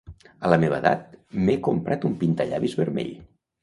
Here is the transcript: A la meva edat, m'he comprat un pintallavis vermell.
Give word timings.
A 0.47 0.49
la 0.53 0.57
meva 0.63 0.79
edat, 0.85 1.13
m'he 1.43 1.57
comprat 1.71 2.11
un 2.13 2.19
pintallavis 2.25 2.79
vermell. 2.85 3.19